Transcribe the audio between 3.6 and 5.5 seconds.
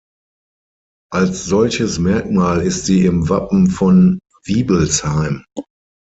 von Wiebelsheim.